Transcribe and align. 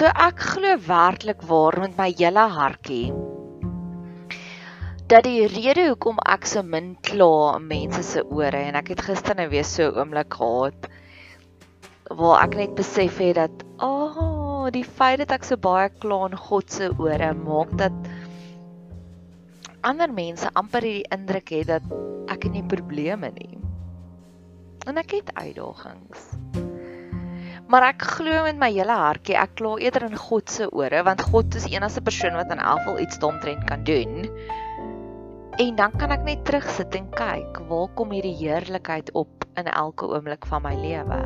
So 0.00 0.08
ek 0.08 0.38
glo 0.40 0.78
werklik 0.80 1.42
waar 1.44 1.76
met 1.82 1.98
my 1.98 2.06
hele 2.16 2.46
hartjie 2.48 3.10
dat 5.12 5.26
die 5.26 5.42
rede 5.44 5.82
hoekom 5.90 6.22
ek 6.24 6.46
so 6.48 6.62
min 6.64 6.94
kla 7.08 7.58
in 7.58 7.66
mense 7.68 8.00
se 8.08 8.22
ore 8.24 8.62
en 8.70 8.78
ek 8.80 8.88
het 8.94 9.02
gister 9.10 9.36
nou 9.36 9.46
weer 9.52 9.66
so 9.68 9.90
'n 9.90 9.98
oomblik 10.00 10.38
gehad 10.38 10.88
waar 12.22 12.46
ek 12.46 12.56
net 12.62 12.72
besef 12.80 13.20
het 13.20 13.36
dat 13.42 13.66
o, 13.76 13.90
oh, 14.24 14.70
die 14.72 14.86
feit 14.88 15.20
dat 15.20 15.36
ek 15.36 15.44
so 15.44 15.60
baie 15.68 15.92
kla 15.92 16.22
in 16.30 16.38
God 16.48 16.72
se 16.78 16.88
ore 16.96 17.30
maak 17.34 17.76
dat 17.84 17.92
ander 19.92 20.08
mense 20.22 20.48
amper 20.54 20.88
hierdie 20.88 21.12
indruk 21.18 21.52
het 21.58 21.68
dat 21.74 21.92
ek 22.38 22.48
nie 22.48 22.64
probleme 22.64 23.34
nie. 23.36 23.58
En 24.88 24.96
ek 24.96 25.12
het 25.20 25.34
uitdagings. 25.36 26.69
Maar 27.70 27.84
ek 27.92 28.02
glo 28.16 28.40
met 28.42 28.56
my 28.58 28.66
hele 28.74 28.94
hartjie, 28.98 29.36
ek 29.38 29.52
kla 29.60 29.76
eerder 29.78 30.08
in 30.08 30.16
God 30.18 30.50
se 30.50 30.66
ore 30.74 31.04
want 31.06 31.20
God 31.30 31.54
is 31.54 31.68
die 31.68 31.76
enigste 31.76 32.02
persoon 32.02 32.34
wat 32.34 32.50
in 32.50 32.58
elk 32.58 32.80
geval 32.82 32.98
iets 33.04 33.20
domtrent 33.22 33.62
kan 33.68 33.84
doen. 33.86 34.26
En 35.62 35.76
dan 35.78 35.94
kan 36.00 36.10
ek 36.10 36.24
net 36.26 36.42
terugsit 36.48 36.96
en 36.98 37.06
kyk, 37.14 37.60
waar 37.68 37.92
kom 37.94 38.10
hierdie 38.10 38.34
heerlikheid 38.40 39.12
op 39.14 39.46
in 39.60 39.70
elke 39.70 40.08
oomblik 40.10 40.48
van 40.50 40.66
my 40.66 40.74
lewe? 40.82 41.20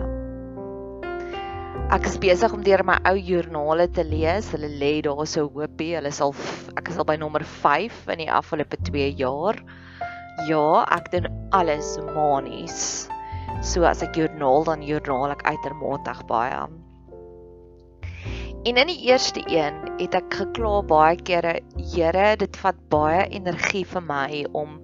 Ek 1.96 2.10
is 2.10 2.20
besig 2.20 2.52
om 2.52 2.60
deur 2.66 2.84
my 2.84 2.98
ou 3.08 3.16
joernale 3.16 3.88
te 3.96 4.04
lees. 4.04 4.52
Hulle 4.52 4.68
lê 4.68 4.92
daar 5.06 5.24
so 5.24 5.48
hoopie. 5.48 5.94
Hulle 5.96 6.12
sal 6.12 6.36
ek 6.76 6.92
is 6.92 7.00
al 7.00 7.08
by 7.08 7.16
nommer 7.20 7.44
5 7.64 8.04
in 8.12 8.26
die 8.26 8.28
afgelope 8.32 8.82
2 8.84 9.08
jaar. 9.16 9.64
Ja, 10.50 10.84
ek 10.92 11.08
doen 11.16 11.32
alles 11.56 11.94
manies. 12.12 13.06
So 13.62 13.84
as 13.84 14.02
ek 14.02 14.16
joernaal 14.16 14.64
dan 14.64 14.82
joernaal 14.82 15.30
ek 15.36 15.44
uitermate 15.46 16.14
baie. 16.26 16.64
En 18.64 18.76
in 18.80 18.88
die 18.88 19.00
eerste 19.10 19.42
een 19.44 19.76
het 20.00 20.14
ek 20.16 20.34
gekla 20.40 20.80
baie 20.88 21.16
kere, 21.20 21.58
Here, 21.92 22.36
dit 22.40 22.56
vat 22.56 22.78
baie 22.88 23.26
energie 23.28 23.84
vir 23.84 24.02
my 24.02 24.46
om 24.52 24.80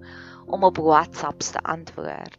om 0.51 0.65
op 0.67 0.77
WhatsApps 0.83 1.53
te 1.55 1.61
antwoord. 1.63 2.37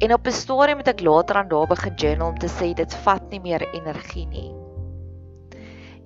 En 0.00 0.12
op 0.12 0.26
'n 0.26 0.32
stadium 0.32 0.78
het 0.78 0.88
ek 0.88 1.00
later 1.00 1.36
aan 1.36 1.48
daar 1.48 1.66
begin 1.66 1.94
journal 1.94 2.28
om 2.28 2.38
te 2.38 2.48
sê 2.48 2.74
dit 2.74 2.94
vat 2.94 3.30
nie 3.30 3.40
meer 3.40 3.68
energie 3.74 4.26
nie. 4.26 4.63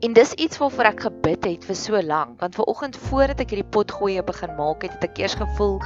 En 0.06 0.12
dis 0.14 0.32
iets 0.38 0.58
waarvoor 0.62 0.92
ek 0.92 1.00
gebid 1.08 1.44
het 1.44 1.64
vir 1.66 1.76
so 1.76 2.00
lank, 2.02 2.38
want 2.38 2.54
ver 2.54 2.68
oggend 2.70 2.96
voordat 3.08 3.40
ek 3.42 3.50
hierdie 3.50 3.70
pot 3.76 3.90
gooi 3.90 4.20
begin 4.22 4.54
maak 4.54 4.84
het, 4.86 4.94
het 4.94 5.08
ek 5.10 5.18
eers 5.24 5.34
gevoel 5.40 5.80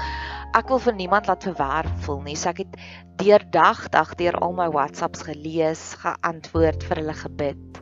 ek 0.53 0.69
wil 0.69 0.81
vir 0.85 0.97
niemand 0.97 1.29
laat 1.31 1.45
verwerp 1.47 1.93
voel 2.05 2.21
nie. 2.27 2.37
So 2.37 2.51
ek 2.53 2.65
het 2.65 2.79
deurdag 3.21 3.87
dag 3.95 4.15
deur 4.21 4.37
al 4.45 4.57
my 4.57 4.69
WhatsApps 4.73 5.25
gelees, 5.29 5.85
geantwoord 6.03 6.85
vir 6.89 7.01
hulle 7.01 7.17
gebid. 7.17 7.81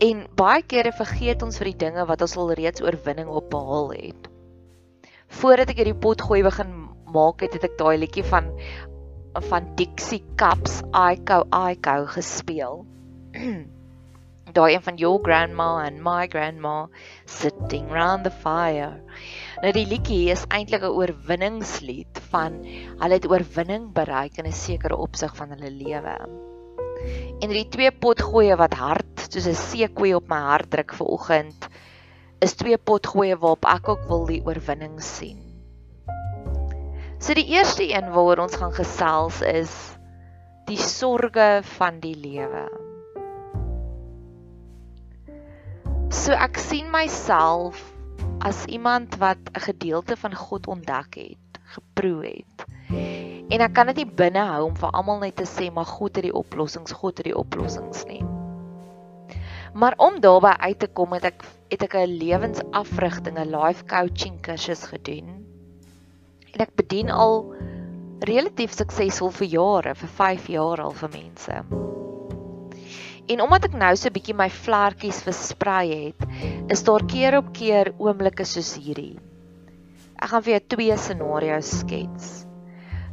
En 0.00 0.22
baie 0.36 0.62
kere 0.64 0.94
vergeet 0.96 1.42
ons 1.44 1.60
vir 1.60 1.72
die 1.74 1.80
dinge 1.82 2.06
wat 2.08 2.22
ons 2.24 2.36
al 2.40 2.54
reeds 2.56 2.80
oorwinning 2.84 3.28
op 3.28 3.50
behaal 3.52 3.92
het. 3.98 4.30
Voordat 5.40 5.74
ek 5.74 5.82
hierdie 5.82 5.98
pot 6.06 6.22
gooi 6.24 6.40
begin 6.46 6.72
maak 7.12 7.44
het, 7.44 7.52
het 7.58 7.68
ek 7.68 7.76
daai 7.78 8.00
liedjie 8.00 8.24
van 8.30 8.48
van 9.46 9.68
Dixie 9.78 10.24
Cups, 10.40 10.80
I 10.96 11.20
go 11.28 11.44
I 11.54 11.76
go 11.78 12.08
gespeel. 12.10 12.82
daai 14.52 14.74
een 14.74 14.82
van 14.82 14.96
your 14.96 15.20
grandma 15.22 15.84
and 15.86 16.02
my 16.04 16.26
grandma 16.26 16.88
sitting 17.26 17.88
round 17.90 18.24
the 18.24 18.30
fire. 18.30 19.00
Nou 19.62 19.72
die 19.76 19.86
liedjie 19.86 20.30
is 20.34 20.46
eintlik 20.48 20.82
'n 20.82 20.96
oorwinningslied 20.96 22.20
van 22.30 22.60
hulle 23.02 23.18
het 23.18 23.28
oorwinning 23.30 23.92
bereik 23.92 24.38
in 24.38 24.46
'n 24.46 24.52
sekere 24.52 24.96
opsig 24.96 25.36
van 25.36 25.50
hulle 25.50 25.70
lewe. 25.70 26.16
En 27.40 27.48
die 27.48 27.68
twee 27.68 27.90
potgoeie 27.90 28.56
wat 28.56 28.74
hard 28.74 29.26
soos 29.28 29.46
'n 29.46 29.54
seekoei 29.54 30.14
op 30.14 30.28
my 30.28 30.40
hart 30.52 30.70
druk 30.70 30.92
ver 30.94 31.06
oggend 31.06 31.68
is 32.40 32.54
twee 32.54 32.78
potgoeie 32.78 33.36
waarop 33.36 33.64
ek 33.64 33.88
ook 33.88 34.04
wil 34.08 34.26
die 34.26 34.42
oorwinning 34.44 35.00
sien. 35.02 35.40
So 37.20 37.34
die 37.34 37.48
eerste 37.52 37.84
een 37.84 38.12
waaroor 38.12 38.38
ons 38.46 38.56
gaan 38.56 38.72
gesels 38.72 39.40
is 39.40 39.72
die 40.66 40.80
sorge 40.80 41.60
van 41.76 42.00
die 42.00 42.16
lewe. 42.16 42.89
So 46.10 46.34
ek 46.34 46.58
sien 46.58 46.88
myself 46.90 47.78
as 48.42 48.64
iemand 48.66 49.14
wat 49.22 49.38
'n 49.54 49.62
gedeelte 49.62 50.16
van 50.16 50.34
God 50.34 50.66
ontdek 50.66 51.14
het, 51.14 51.60
geproe 51.74 52.24
het. 52.26 52.66
En 53.50 53.60
ek 53.60 53.74
kan 53.74 53.86
dit 53.86 54.02
nie 54.02 54.14
binne 54.18 54.42
hou 54.42 54.64
om 54.64 54.74
vir 54.74 54.90
almal 54.90 55.20
net 55.22 55.36
te 55.36 55.46
sê 55.46 55.70
maar 55.70 55.86
God 55.86 56.16
het 56.16 56.26
die 56.26 56.34
oplossings, 56.34 56.92
God 56.92 57.22
het 57.22 57.30
die 57.30 57.36
oplossings 57.36 58.04
nie. 58.10 58.24
Maar 59.74 59.94
om 59.96 60.18
daarby 60.20 60.50
uit 60.58 60.78
te 60.78 60.88
kom 60.88 61.12
het 61.12 61.24
ek 61.24 61.44
het 61.70 61.82
ek 61.82 61.94
'n 61.94 62.18
lewensafrigting, 62.18 63.38
'n 63.38 63.54
life 63.54 63.84
coaching 63.86 64.40
kursus 64.42 64.84
gedoen. 64.90 65.46
En 66.54 66.60
ek 66.60 66.74
bedien 66.74 67.10
al 67.10 67.54
relatief 68.18 68.72
suksesvol 68.72 69.30
vir 69.30 69.46
jare, 69.46 69.94
vir 69.94 70.08
5 70.08 70.46
jaar 70.46 70.82
al 70.82 70.90
vir 70.90 71.08
mense. 71.08 71.64
En 73.30 73.42
omdat 73.44 73.68
ek 73.68 73.74
nou 73.78 73.90
so 73.96 74.08
'n 74.08 74.16
bietjie 74.16 74.34
my 74.34 74.48
vlekkies 74.50 75.22
versprei 75.22 75.86
het, 75.94 76.22
is 76.74 76.82
daar 76.82 77.04
keer 77.06 77.36
op 77.38 77.52
keer 77.54 77.92
oomblikke 77.98 78.44
soos 78.44 78.74
hierdie. 78.74 79.18
Ek 80.18 80.32
gaan 80.32 80.42
vir 80.42 80.52
jou 80.56 80.62
twee 80.74 80.96
scenario's 80.96 81.70
skets. 81.80 82.46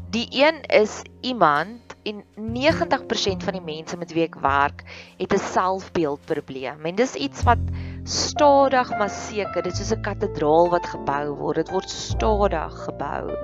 Die 0.10 0.28
een 0.32 0.64
is 0.74 1.04
iemand 1.22 1.96
en 2.08 2.24
90% 2.36 3.44
van 3.44 3.58
die 3.58 3.64
mense 3.64 3.98
met 4.00 4.14
wie 4.16 4.24
ek 4.24 4.40
werk, 4.42 4.84
het 5.20 5.34
'n 5.34 5.44
selfbeeldprobleem. 5.54 6.86
En 6.86 6.96
dis 6.96 7.16
iets 7.16 7.44
wat 7.44 7.62
stadig 8.04 8.90
maar 8.98 9.10
seker, 9.10 9.62
dit 9.62 9.74
is 9.74 9.78
soos 9.78 9.98
'n 9.98 10.02
kathedraal 10.02 10.70
wat 10.70 10.86
gebou 10.86 11.36
word. 11.36 11.56
Dit 11.56 11.70
word 11.70 11.90
stadig 11.90 12.74
gebou. 12.86 13.38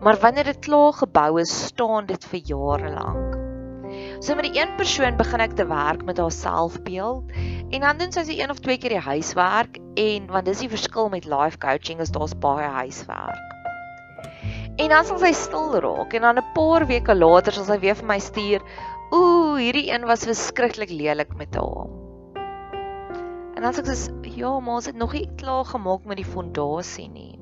Maar 0.00 0.18
wanneer 0.18 0.44
dit 0.44 0.58
klaar 0.58 0.92
gebou 0.92 1.40
is, 1.40 1.66
staan 1.66 2.06
dit 2.06 2.24
vir 2.24 2.40
jare 2.40 2.90
lank. 2.90 3.31
So 4.22 4.34
met 4.38 4.46
die 4.46 4.60
een 4.60 4.70
persoon 4.78 5.16
begin 5.18 5.42
ek 5.42 5.56
te 5.58 5.66
werk 5.66 6.04
met 6.06 6.18
haar 6.22 6.30
selfbeeld 6.30 7.32
En 7.72 7.80
dan 7.80 7.96
doen 7.96 8.10
sy 8.12 8.26
se 8.28 8.34
een 8.36 8.50
of 8.52 8.58
twee 8.60 8.76
keer 8.76 8.92
die 8.92 9.00
huiswerk 9.00 9.78
en 9.96 10.26
want 10.28 10.44
dis 10.44 10.60
die 10.60 10.68
verskil 10.68 11.08
met 11.08 11.24
life 11.24 11.56
coaching 11.58 12.02
is 12.04 12.10
daar's 12.12 12.34
baie 12.36 12.66
huiswerk. 12.68 13.54
En 14.76 14.92
dan 14.92 15.06
sal 15.08 15.20
sy 15.22 15.30
stil 15.36 15.72
raak 15.80 16.12
en 16.12 16.26
dan 16.26 16.40
'n 16.42 16.52
paar 16.52 16.84
weke 16.90 17.14
later 17.16 17.56
sal 17.56 17.64
sy 17.64 17.78
weer 17.80 17.96
vir 17.96 18.06
my 18.06 18.18
stuur, 18.18 18.60
"Ooh, 19.10 19.56
hierdie 19.56 19.88
een 19.88 20.04
was 20.04 20.28
verskriklik 20.28 20.90
lelik 20.90 21.32
met 21.36 21.54
haar." 21.54 21.88
En 23.56 23.62
dan 23.62 23.72
sê 23.72 23.78
ek 23.78 23.86
sê, 23.86 24.36
"Ja, 24.36 24.60
maar 24.60 24.74
ons 24.74 24.86
het 24.86 24.96
nog 24.96 25.12
nie 25.12 25.30
klaar 25.36 25.64
gemaak 25.64 26.04
met 26.04 26.16
die 26.16 26.32
fondasie 26.34 27.08
nie." 27.08 27.38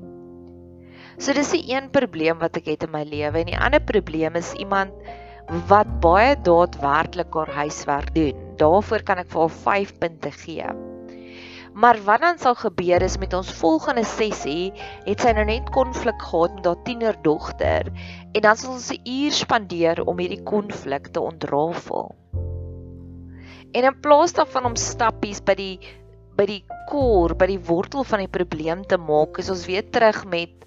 So 1.17 1.33
dis 1.33 1.51
die 1.51 1.75
een 1.75 1.89
probleem 1.89 2.39
wat 2.39 2.55
ek 2.55 2.65
het 2.65 2.83
in 2.83 2.91
my 2.91 3.03
lewe 3.03 3.39
en 3.39 3.45
die 3.45 3.59
ander 3.59 3.81
probleem 3.81 4.35
is 4.35 4.53
iemand 4.53 4.91
wat 5.67 5.89
baie 5.99 6.37
daadwerklik 6.47 7.33
haar 7.35 7.49
huiswerk 7.51 8.13
doen. 8.15 8.37
Daarvoor 8.59 9.03
kan 9.03 9.19
ek 9.19 9.31
vir 9.33 9.41
haar 9.41 9.57
5 9.65 9.97
punte 9.99 10.31
gee. 10.31 10.67
Maar 11.73 11.99
wat 12.03 12.23
dan 12.23 12.39
sal 12.39 12.55
gebeur 12.55 13.03
is 13.03 13.17
met 13.19 13.33
ons 13.33 13.51
volgende 13.59 14.03
sessie, 14.07 14.71
het 15.05 15.23
sy 15.23 15.31
nou 15.35 15.45
net 15.47 15.69
konflik 15.71 16.19
gehad 16.23 16.55
met 16.55 16.67
haar 16.67 16.81
tienerdogter 16.87 17.91
en 18.31 18.41
dan 18.43 18.59
sal 18.59 18.79
sy 18.79 18.99
uur 19.07 19.35
spandeer 19.35 20.03
om 20.03 20.19
hierdie 20.19 20.43
konflik 20.43 21.11
te 21.11 21.23
ontrafel. 21.23 22.11
En 23.71 23.87
in 23.87 23.99
plaas 24.03 24.35
daarvan 24.35 24.71
om 24.71 24.79
stappies 24.79 25.43
by 25.43 25.55
die 25.55 25.75
by 26.35 26.47
die 26.47 26.61
kor, 26.87 27.35
by 27.35 27.45
die 27.51 27.59
wortel 27.67 28.05
van 28.07 28.23
die 28.23 28.31
probleem 28.31 28.85
te 28.87 28.97
maak, 28.97 29.37
is 29.43 29.51
ons 29.51 29.67
weer 29.67 29.83
terug 29.91 30.23
met 30.31 30.63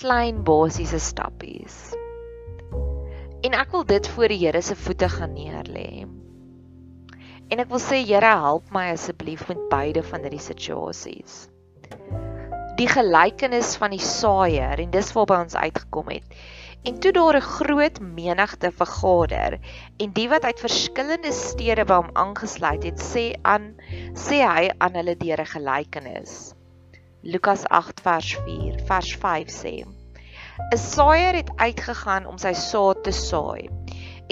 klein 0.00 0.44
basiese 0.44 1.00
stappies. 1.00 1.96
En 3.42 3.56
ek 3.58 3.72
wil 3.74 3.82
dit 3.82 4.08
voor 4.14 4.30
die 4.30 4.38
Here 4.38 4.60
se 4.62 4.76
voete 4.78 5.08
gaan 5.10 5.32
neerlê. 5.34 6.04
En 7.50 7.58
ek 7.58 7.70
wil 7.72 7.80
sê 7.82 7.98
Here, 8.06 8.28
help 8.38 8.68
my 8.70 8.84
asseblief 8.92 9.48
met 9.48 9.64
beide 9.72 10.04
van 10.06 10.22
hierdie 10.22 10.42
situasies. 10.44 11.48
Die 12.78 12.86
gelykenis 12.86 13.74
van 13.80 13.96
die 13.96 14.02
saaier 14.02 14.78
en 14.84 14.92
dis 14.94 15.10
waarby 15.16 15.40
ons 15.42 15.58
uitgekom 15.58 16.12
het. 16.14 16.36
En 16.86 17.00
toe 17.02 17.12
daar 17.16 17.36
'n 17.40 17.48
groot 17.48 17.98
menigte 18.00 18.70
vergader 18.70 19.58
en 19.98 20.12
die 20.12 20.28
wat 20.30 20.46
uit 20.46 20.62
verskillende 20.62 21.32
stede 21.32 21.84
by 21.84 21.98
hom 21.98 22.10
aangesluit 22.14 22.86
het, 22.86 23.02
sê 23.02 23.24
aan 23.42 23.74
sê 24.14 24.38
hy 24.46 24.70
aan 24.78 24.94
hulle 24.94 25.16
deur 25.16 25.42
'n 25.42 25.52
gelykenis. 25.56 26.54
Lukas 27.22 27.66
8 27.66 28.00
vers 28.06 28.36
4, 28.46 28.78
vers 28.86 29.16
5 29.16 29.50
sê: 29.50 30.01
'n 30.72 30.78
saaier 30.78 31.34
het 31.34 31.50
uitgegaan 31.56 32.26
om 32.26 32.38
sy 32.38 32.52
saad 32.52 33.02
te 33.04 33.12
saai. 33.12 33.68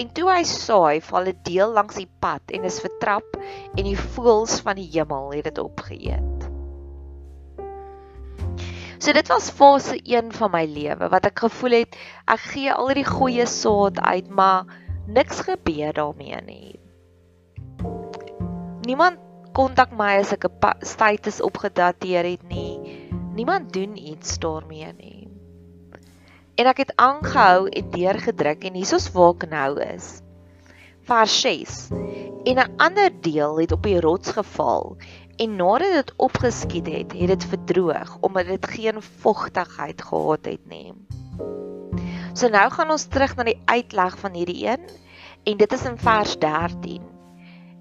En 0.01 0.09
toe 0.13 0.29
hy 0.31 0.43
saai, 0.43 1.01
val 1.01 1.27
'n 1.29 1.39
deel 1.43 1.73
langs 1.73 1.95
die 1.95 2.09
pad 2.19 2.41
en 2.55 2.63
is 2.63 2.79
vertrap 2.79 3.37
en 3.75 3.83
die 3.83 3.97
voëls 3.97 4.59
van 4.65 4.75
die 4.75 4.89
hemel 4.93 5.31
het 5.31 5.43
dit 5.43 5.57
opgeëet. 5.57 6.49
So 9.01 9.13
dit 9.17 9.27
was 9.27 9.49
fase 9.49 9.97
1 10.03 10.31
van 10.31 10.51
my 10.53 10.65
lewe 10.65 11.07
wat 11.09 11.25
ek 11.25 11.39
gevoel 11.45 11.71
het 11.79 11.95
ek 12.29 12.43
gee 12.53 12.73
al 12.73 12.93
die 12.93 13.05
goeie 13.05 13.45
saad 13.49 13.97
uit, 13.99 14.29
maar 14.29 14.69
niks 15.07 15.41
gebeur 15.47 15.93
daarmee 15.93 16.41
nie. 16.45 16.79
Niemand 18.85 19.17
kontak 19.57 19.91
my 19.97 20.17
as 20.21 20.33
ek 20.33 20.45
'n 20.45 20.85
status 20.85 21.41
opgedateer 21.41 22.23
het 22.25 22.43
nie. 22.49 23.09
Niemand 23.33 23.73
doen 23.73 23.97
iets 23.97 24.39
daarmee 24.39 24.93
nie. 24.97 25.20
En 26.61 26.67
ek 26.69 26.83
het 26.83 26.91
aangehou 27.01 27.69
en 27.73 27.87
deurgedruk 27.89 28.67
en 28.69 28.75
hiersoos 28.77 29.07
waar 29.15 29.31
ek 29.33 29.47
nou 29.49 29.69
is. 29.81 30.09
Vers 31.09 31.37
6. 31.41 31.77
En 32.51 32.59
'n 32.61 32.73
ander 32.77 33.09
deel 33.21 33.57
het 33.59 33.71
op 33.71 33.87
die 33.87 33.97
rots 33.99 34.35
geval 34.37 34.97
en 35.41 35.55
nadat 35.55 35.93
dit 35.93 36.13
opgeskiet 36.17 36.87
het, 36.87 37.13
het 37.17 37.27
dit 37.33 37.45
verdroog 37.53 38.17
omdat 38.21 38.45
dit 38.45 38.67
geen 38.67 39.01
vogtigheid 39.01 40.01
gehad 40.01 40.45
het 40.45 40.65
nie. 40.69 40.93
So 42.33 42.47
nou 42.47 42.69
gaan 42.69 42.91
ons 42.91 43.07
terug 43.09 43.35
na 43.35 43.43
die 43.43 43.61
uitleg 43.65 44.19
van 44.19 44.37
hierdie 44.37 44.67
een 44.67 44.85
en 45.43 45.57
dit 45.57 45.73
is 45.73 45.85
in 45.85 45.97
vers 45.97 46.37
13. 46.37 47.01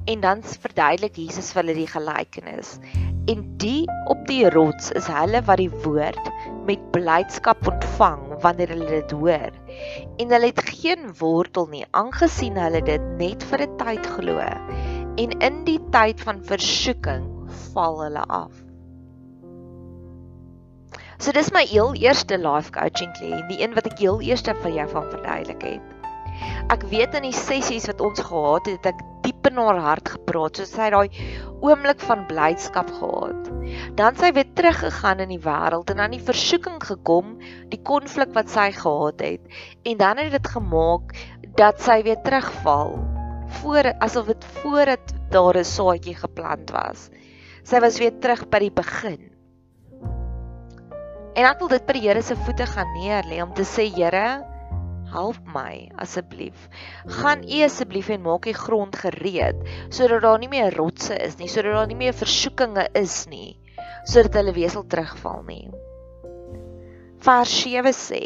En 0.04 0.20
dan 0.20 0.42
verduidelik 0.42 1.16
Jesus 1.16 1.52
vir 1.52 1.62
hulle 1.62 1.76
die 1.76 1.86
gelykenis. 1.86 2.78
En 3.28 3.44
die 3.56 3.84
op 4.08 4.26
die 4.26 4.48
rots 4.50 4.90
is 4.90 5.06
hulle 5.06 5.44
wat 5.44 5.60
die 5.60 5.70
woord 5.84 6.32
met 6.64 6.90
blydskap 6.90 7.68
ontvang 7.68 8.29
wanneer 8.42 8.72
hulle 8.74 8.88
dit 8.88 9.10
hoor. 9.10 9.52
En 10.16 10.32
hulle 10.34 10.50
het 10.52 10.62
geen 10.70 11.10
wortel 11.18 11.66
nie, 11.72 11.84
aangesien 11.90 12.56
hulle 12.60 12.82
dit 12.82 13.06
net 13.20 13.44
vir 13.52 13.66
'n 13.66 13.76
tyd 13.76 14.06
glo. 14.16 14.38
En 15.16 15.38
in 15.38 15.64
die 15.64 15.80
tyd 15.90 16.20
van 16.20 16.44
versoeking 16.44 17.28
val 17.72 18.02
hulle 18.02 18.24
af. 18.26 18.52
So 21.20 21.32
dis 21.36 21.52
my 21.52 21.66
heel 21.68 21.92
eerste 21.94 22.38
life 22.38 22.72
coaching 22.72 23.12
kliënt, 23.18 23.48
die 23.52 23.60
een 23.60 23.74
wat 23.76 23.86
ek 23.90 23.98
heel 23.98 24.20
eerste 24.24 24.54
vir 24.62 24.72
jou 24.72 24.88
van 24.88 25.10
verduidelik 25.10 25.62
het. 25.62 25.99
Ek 26.70 26.84
weet 26.90 27.14
in 27.18 27.26
die 27.26 27.36
sessies 27.36 27.86
wat 27.90 28.00
ons 28.04 28.20
gehad 28.22 28.66
het, 28.70 28.80
het 28.84 28.92
ek 28.94 29.04
diep 29.24 29.48
in 29.50 29.58
haar 29.60 29.80
hart 29.82 30.12
gepraat, 30.14 30.60
soos 30.60 30.72
sy 30.76 30.88
daai 30.92 31.08
oomblik 31.60 32.00
van 32.06 32.26
blydskap 32.28 32.90
gehad. 32.98 33.48
Dan 33.98 34.18
sy 34.18 34.32
weer 34.36 34.48
teruggegaan 34.56 35.22
in 35.24 35.32
die 35.34 35.42
wêreld 35.44 35.90
en 35.92 36.02
dan 36.02 36.14
die 36.14 36.22
versoeking 36.22 36.80
gekom, 36.84 37.36
die 37.72 37.80
konflik 37.82 38.32
wat 38.36 38.52
sy 38.52 38.70
gehad 38.76 39.24
het. 39.24 39.48
En 39.84 39.98
dan 40.00 40.22
het 40.22 40.36
dit 40.36 40.52
gemaak 40.54 41.16
dat 41.58 41.82
sy 41.84 42.00
weer 42.06 42.20
terugval 42.24 42.96
voor 43.60 43.90
asof 43.98 44.30
dit 44.30 44.44
voordat 44.60 45.12
daar 45.30 45.58
'n 45.58 45.64
saadjie 45.64 46.14
geplant 46.14 46.70
was. 46.70 47.10
Sy 47.62 47.80
was 47.80 47.98
weer 47.98 48.18
terug 48.18 48.48
by 48.48 48.58
die 48.58 48.72
begin. 48.72 49.30
En 51.34 51.44
ek 51.46 51.58
wil 51.58 51.68
dit 51.68 51.86
by 51.86 51.92
die 51.92 52.08
Here 52.08 52.22
se 52.22 52.36
voete 52.36 52.66
gaan 52.66 52.88
neerlê 52.98 53.42
om 53.42 53.52
te 53.54 53.62
sê 53.62 53.86
Here, 53.94 54.42
help 55.12 55.38
my 55.54 55.90
asseblief. 56.02 56.68
Gaan 57.20 57.44
U 57.44 57.62
asseblief 57.66 58.10
en 58.14 58.22
maak 58.24 58.46
die 58.48 58.56
grond 58.56 58.96
gereed 58.96 59.58
sodat 59.88 60.22
daar 60.24 60.38
nie 60.42 60.50
meer 60.52 60.74
rotse 60.76 61.16
is 61.18 61.38
nie, 61.40 61.48
sodat 61.48 61.76
daar 61.78 61.90
nie 61.90 61.98
meer 61.98 62.16
versoekinge 62.16 62.86
is 62.98 63.24
nie, 63.30 63.58
sodat 64.04 64.40
hulle 64.40 64.54
weer 64.56 64.72
sal 64.72 64.86
terugval 64.86 65.42
nie. 65.48 65.66
Vers 67.20 67.52
7 67.62 67.92
sê: 67.96 68.22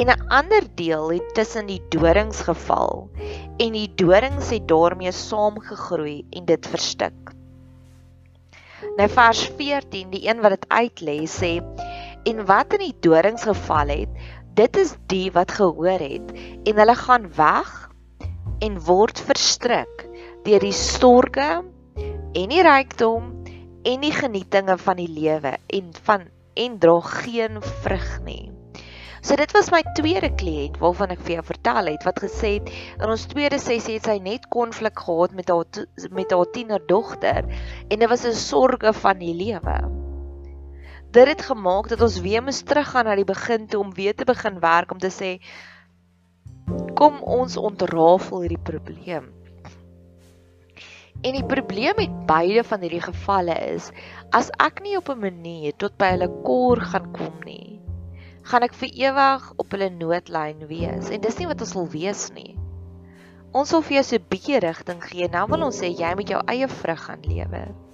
En 0.00 0.08
'n 0.08 0.28
ander 0.28 0.64
deel 0.74 1.10
het 1.10 1.34
tussen 1.34 1.66
die 1.66 1.82
dorings 1.92 2.40
geval 2.46 3.10
en 3.58 3.72
die 3.76 3.90
dorings 3.94 4.50
het 4.50 4.68
daarmee 4.68 5.12
saamgegroei 5.12 6.24
en 6.30 6.44
dit 6.44 6.66
verstik. 6.66 7.34
Nou 8.96 9.08
vers 9.12 9.42
14, 9.58 10.10
die 10.10 10.24
een 10.28 10.40
wat 10.40 10.56
dit 10.56 10.66
uitlê 10.72 11.18
sê 11.28 11.58
en 12.24 12.44
wat 12.48 12.72
in 12.76 12.86
die 12.86 12.96
dorings 13.04 13.44
geval 13.48 13.92
het, 13.92 14.16
dit 14.54 14.76
is 14.76 14.94
die 15.06 15.30
wat 15.32 15.52
gehoor 15.58 16.02
het 16.02 16.32
en 16.64 16.82
hulle 16.82 16.94
gaan 16.94 17.28
weg 17.36 17.70
en 18.60 18.80
word 18.86 19.20
verstrik 19.30 20.06
deur 20.44 20.62
die 20.64 20.76
storge 20.76 21.50
en 22.00 22.52
die 22.52 22.62
rykdom 22.64 23.30
en 23.88 24.00
die 24.04 24.12
genietinge 24.12 24.76
van 24.78 25.00
die 25.00 25.10
lewe 25.10 25.56
en 25.72 25.92
van 26.06 26.28
en 26.60 26.78
dra 26.82 26.98
geen 27.00 27.60
vrug 27.62 28.08
nie. 28.26 28.50
So 29.20 29.36
dit 29.36 29.52
was 29.52 29.68
my 29.72 29.80
tweede 29.96 30.30
kliënt 30.40 30.80
waarvan 30.80 31.12
ek 31.14 31.22
vir 31.26 31.36
jou 31.36 31.44
vertel 31.52 31.90
het 31.92 32.04
wat 32.08 32.20
gesê 32.24 32.54
het 32.56 32.70
in 32.72 33.08
ons 33.12 33.26
tweede 33.28 33.60
sessie 33.60 33.98
het 33.98 34.08
sy 34.08 34.16
net 34.24 34.48
konflik 34.52 35.04
gehad 35.06 35.36
met 35.36 35.52
haar 35.52 36.10
met 36.16 36.32
haar 36.32 36.52
tienerdogter 36.56 37.44
en 37.44 37.96
dit 37.98 38.08
was 38.08 38.24
'n 38.24 38.36
sorge 38.36 38.92
van 38.96 39.20
die 39.20 39.34
lewe 39.36 39.99
dit 41.10 41.26
het 41.26 41.42
gemaak 41.42 41.88
dat 41.90 42.00
ons 42.06 42.20
weer 42.22 42.42
moet 42.42 42.66
teruggaan 42.66 43.08
na 43.08 43.16
die 43.18 43.26
begin 43.26 43.66
toe 43.66 43.80
om 43.82 43.94
weer 43.94 44.14
te 44.14 44.24
begin 44.24 44.60
werk 44.62 44.92
om 44.94 44.98
te 45.02 45.10
sê 45.10 45.30
kom 46.94 47.18
ons 47.26 47.56
ontrafel 47.56 48.44
hierdie 48.44 48.62
probleem. 48.62 49.26
En 51.20 51.34
die 51.36 51.44
probleem 51.44 51.98
met 51.98 52.14
beide 52.28 52.62
van 52.64 52.84
hierdie 52.84 53.02
gevalle 53.02 53.56
is 53.72 53.90
as 54.36 54.52
ek 54.62 54.80
nie 54.84 54.96
op 54.96 55.10
'n 55.10 55.20
manier 55.26 55.74
tot 55.76 55.98
by 55.98 56.12
hulle 56.14 56.30
kor 56.46 56.80
gaan 56.92 57.10
kom 57.12 57.42
nie, 57.44 57.80
gaan 58.42 58.62
ek 58.62 58.74
vir 58.74 58.94
ewig 58.94 59.52
op 59.56 59.70
hulle 59.70 59.90
noodlyn 59.90 60.66
wees 60.68 61.10
en 61.10 61.20
dis 61.20 61.38
nie 61.38 61.50
wat 61.50 61.60
ons 61.60 61.74
wil 61.74 61.88
wees 61.88 62.30
nie. 62.32 62.56
Ons 63.52 63.72
wil 63.74 63.82
vir 63.82 63.94
jou 63.98 64.02
so 64.04 64.16
'n 64.16 64.30
bietjie 64.30 64.60
rigting 64.62 65.02
gee. 65.02 65.28
Nou 65.28 65.46
wil 65.48 65.64
ons 65.66 65.82
sê 65.82 65.90
jy 65.90 66.14
moet 66.14 66.28
jou 66.28 66.40
eie 66.46 66.68
vrug 66.68 67.00
gaan 67.04 67.22
lewe. 67.26 67.89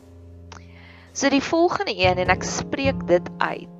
So 1.16 1.30
die 1.32 1.40
volgende 1.40 1.94
een 1.96 2.18
en 2.20 2.28
ek 2.28 2.42
spreek 2.44 2.99
dit 3.08 3.28
uit 3.40 3.73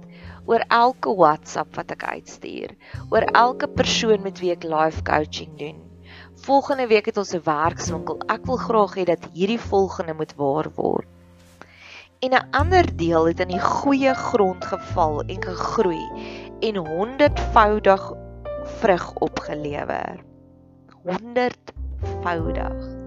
oor 0.49 0.63
elke 0.73 1.13
WhatsApp 1.19 1.75
wat 1.77 1.91
ek 1.93 2.07
uitstuur, 2.09 2.73
oor 3.13 3.27
elke 3.37 3.69
persoon 3.69 4.25
met 4.25 4.41
wie 4.41 4.55
ek 4.55 4.65
live 4.65 5.03
coaching 5.05 5.51
doen. 5.61 5.77
Volgende 6.47 6.87
week 6.89 7.11
het 7.11 7.21
ons 7.21 7.35
'n 7.37 7.45
werkswinkel. 7.45 8.23
Ek 8.33 8.49
wil 8.49 8.57
graag 8.57 8.97
hê 8.97 9.05
dat 9.05 9.29
hierdie 9.35 9.61
volgende 9.61 10.17
moet 10.17 10.33
waar 10.41 10.73
word. 10.81 11.09
En 12.25 12.33
'n 12.33 12.49
ander 12.57 12.89
deel 12.97 13.29
het 13.29 13.41
in 13.41 13.53
die 13.53 13.61
goeie 13.61 14.15
grond 14.15 14.65
geval 14.65 15.21
en 15.21 15.43
gegroei 15.43 16.09
en 16.61 16.77
honderdvoudig 16.77 18.13
vrug 18.81 19.15
opgelewer. 19.15 20.25
Honderdvoudig. 21.05 23.06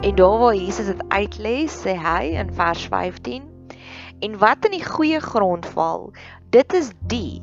En 0.00 0.14
daar 0.14 0.38
waar 0.38 0.54
Jesus 0.54 0.86
dit 0.86 1.02
uitlê, 1.08 1.68
sê 1.68 1.92
hy 2.00 2.32
in 2.40 2.52
vers 2.56 2.86
15: 2.88 3.44
En 4.24 4.38
wat 4.38 4.64
in 4.64 4.72
die 4.78 4.84
goeie 4.84 5.20
grond 5.20 5.66
val, 5.74 6.12
dit 6.50 6.72
is 6.72 6.88
die 7.12 7.42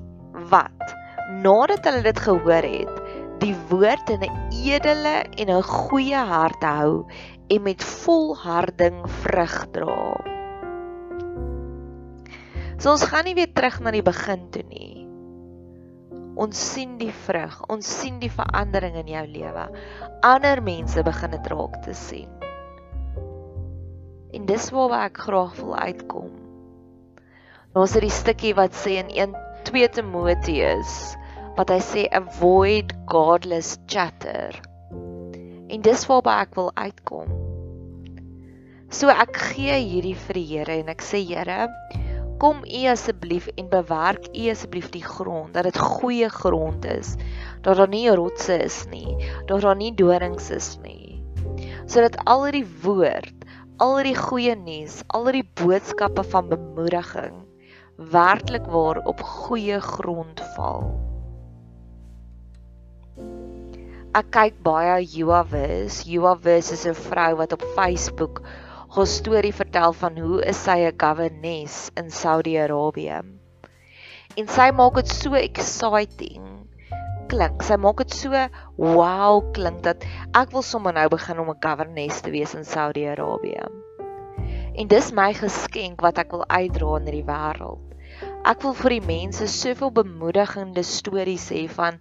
wat 0.49 0.95
nadat 1.43 1.85
hulle 1.85 2.01
dit 2.01 2.19
gehoor 2.19 2.65
het, 2.65 3.01
die 3.43 3.53
woord 3.69 4.09
in 4.09 4.25
'n 4.25 4.39
edele 4.65 5.15
en 5.37 5.49
'n 5.53 5.63
goeie 5.63 6.17
hart 6.17 6.63
hou 6.63 7.05
en 7.47 7.61
met 7.61 7.83
volharding 7.83 9.05
vrug 9.21 9.67
dra. 9.71 10.17
So 12.77 12.91
ons 12.91 13.03
gaan 13.03 13.25
nie 13.25 13.35
weer 13.35 13.53
terug 13.53 13.79
na 13.79 13.91
die 13.91 14.05
begin 14.05 14.49
toe 14.49 14.63
nie. 14.69 15.07
Ons 16.35 16.73
sien 16.73 16.97
die 16.97 17.13
vrug, 17.25 17.61
ons 17.69 17.99
sien 17.99 18.19
die 18.19 18.31
verandering 18.31 18.95
in 18.95 19.07
jou 19.07 19.25
lewe. 19.27 19.69
Ander 20.21 20.61
mense 20.63 21.03
begin 21.03 21.31
dit 21.31 21.47
raak 21.47 21.81
te 21.81 21.93
sien. 21.93 22.36
En 24.37 24.45
dis 24.45 24.69
waar 24.69 24.91
ek 25.07 25.17
graag 25.25 25.55
wil 25.57 25.73
uitkom. 25.75 26.29
Het 27.73 28.01
die 28.03 28.13
stukkie 28.13 28.53
wat 28.57 28.75
sê 28.77 28.99
in 29.01 29.09
1 29.09 29.33
2 29.65 29.89
Timoteus 29.95 30.91
wat 31.57 31.71
hy 31.73 31.77
sê 31.81 32.03
avoid 32.13 32.93
godless 33.09 33.79
chatter. 33.89 34.53
En 35.73 35.81
dis 35.81 36.03
waarby 36.09 36.35
ek 36.43 36.53
wil 36.59 36.69
uitkom. 36.77 37.31
So 38.93 39.09
ek 39.09 39.41
gee 39.49 39.79
hierdie 39.81 40.15
vir 40.27 40.37
die 40.37 40.45
Here 40.51 40.77
en 40.83 40.93
ek 40.93 41.01
sê 41.03 41.23
Here, 41.25 41.65
kom 42.37 42.61
U 42.61 42.83
asseblief 42.93 43.49
en 43.57 43.71
bewerk 43.73 44.29
U 44.31 44.45
asseblief 44.53 44.91
die 44.93 45.03
grond 45.03 45.57
dat 45.57 45.65
dit 45.67 45.81
goeie 45.81 46.29
grond 46.29 46.85
is. 46.85 47.15
Dat 47.65 47.81
daar 47.81 47.89
nie 47.89 48.05
rotse 48.13 48.61
is 48.69 48.83
nie, 48.93 49.17
dat 49.49 49.65
daar 49.65 49.81
nie 49.81 49.95
dorings 49.97 50.53
is 50.53 50.75
nie. 50.85 51.17
Sodat 51.89 52.21
al 52.29 52.51
die 52.53 52.67
woord, 52.85 53.36
al 53.77 53.99
die 54.01 54.15
goeie 54.17 54.55
nuus, 54.57 55.01
al 55.13 55.27
die 55.35 55.45
boodskappe 55.59 56.23
van 56.31 56.49
bemoediging 56.49 57.43
werklik 58.13 58.65
waar 58.73 58.99
op 59.09 59.21
goeie 59.21 59.77
grond 59.81 60.41
val. 60.55 60.87
Ek 64.17 64.29
kyk 64.33 64.57
baie 64.65 64.99
Juawis. 65.05 66.03
Juawis 66.09 66.71
is 66.73 66.85
'n 66.89 66.97
vrou 66.97 67.35
wat 67.37 67.53
op 67.53 67.63
Facebook 67.75 68.41
'n 68.97 69.05
storie 69.05 69.53
vertel 69.53 69.93
van 69.93 70.17
hoe 70.17 70.41
is 70.45 70.63
sy 70.63 70.77
'n 70.85 70.97
governess 70.97 71.91
in 71.95 72.09
Saudi-Arabië. 72.09 73.21
En 74.37 74.47
sy 74.47 74.71
maak 74.71 74.95
dit 74.95 75.09
so 75.09 75.33
exciting 75.33 76.56
klink. 77.31 77.63
Sy 77.63 77.77
maak 77.81 78.01
dit 78.03 78.13
so 78.15 78.45
wow 78.77 79.41
klink 79.55 79.83
dat 79.87 80.05
ek 80.37 80.53
wil 80.55 80.65
sommer 80.65 80.95
nou 80.95 81.07
begin 81.13 81.39
om 81.43 81.51
'n 81.51 81.61
governess 81.63 82.21
te 82.21 82.31
wees 82.31 82.55
in 82.55 82.65
Saudi-Arabië. 82.65 83.67
En 84.77 84.87
dis 84.87 85.11
my 85.11 85.33
geskenk 85.33 86.01
wat 86.01 86.17
ek 86.17 86.31
wil 86.31 86.45
uitdra 86.47 86.97
in 86.99 87.07
hierdie 87.09 87.27
wêreld. 87.27 87.87
Ek 88.45 88.61
wil 88.63 88.73
vir 88.73 88.93
die 88.97 89.05
mense 89.07 89.47
soveel 89.47 89.91
bemoedigende 89.91 90.83
stories 90.83 91.49
hê 91.49 91.67
van 91.67 91.97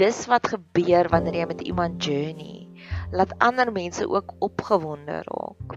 dis 0.00 0.26
wat 0.26 0.48
gebeur 0.52 1.08
wanneer 1.12 1.40
jy 1.40 1.46
met 1.52 1.60
iemand 1.60 2.04
journey. 2.04 2.68
Laat 3.12 3.36
ander 3.38 3.72
mense 3.72 4.08
ook 4.08 4.34
opgewonde 4.44 5.22
raak. 5.28 5.76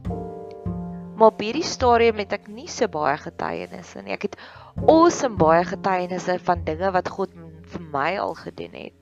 Maar 1.19 1.33
op 1.33 1.41
hierdie 1.43 1.67
stadium 1.67 2.19
het 2.23 2.33
ek 2.37 2.47
nie 2.47 2.67
so 2.71 2.87
baie 2.87 3.17
getuienisse 3.19 4.01
nie. 4.05 4.15
Ek 4.15 4.29
het 4.29 4.37
awesome 4.87 5.35
baie 5.39 5.65
getuienisse 5.67 6.37
van 6.47 6.63
dinge 6.67 6.91
wat 6.95 7.11
God 7.11 7.35
my 7.91 8.17
al 8.19 8.33
gedoen 8.37 8.75
het. 8.77 8.95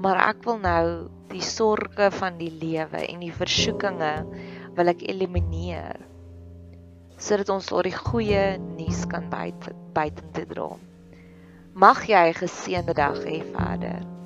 Maar 0.00 0.20
ek 0.30 0.44
wil 0.44 0.58
nou 0.62 0.84
die 1.30 1.44
sorges 1.44 2.16
van 2.18 2.38
die 2.40 2.50
lewe 2.50 3.04
en 3.06 3.20
die 3.22 3.34
versoekinge 3.34 4.14
wil 4.76 4.92
ek 4.92 5.04
elimineer 5.06 6.00
sodat 7.20 7.50
ons 7.52 7.66
daardie 7.68 7.92
goeie 7.92 8.44
nuus 8.78 9.02
kan 9.10 9.26
buite 9.28 9.74
buite 9.92 10.46
dra. 10.48 10.70
Mag 11.76 12.06
jy 12.08 12.24
'n 12.30 12.40
geseënde 12.40 12.94
dag 12.96 13.18
hê 13.28 13.42
verder. 13.52 14.19